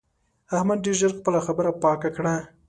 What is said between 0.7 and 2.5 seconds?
ډېر ژر خپله خبره پاکه کړه.